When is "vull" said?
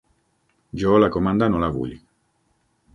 1.79-1.95